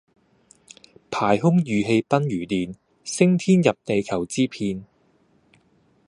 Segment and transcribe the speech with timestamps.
[1.11, 4.83] 排空馭氣奔如電，升天入地求之遍。